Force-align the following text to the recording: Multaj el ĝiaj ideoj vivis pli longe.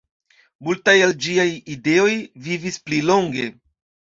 Multaj 0.69 0.95
el 1.09 1.13
ĝiaj 1.27 1.45
ideoj 1.75 2.17
vivis 2.49 2.81
pli 2.89 3.03
longe. 3.11 3.47